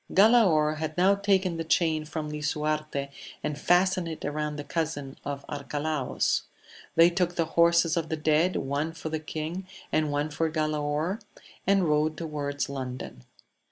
[0.11, 3.09] Galaor had now taken the chain from Lisuarte,
[3.43, 6.41] an fastened it round the cousin of Arcalaus;
[6.95, 11.21] they too the horses of the dead, one for the king, and one fc Galaor,
[11.67, 13.25] and rode towards London.